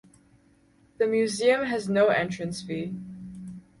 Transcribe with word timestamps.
The 0.97 1.05
museum 1.05 1.63
has 1.65 1.87
no 1.87 2.07
entrance 2.07 2.63
fee. 2.63 2.95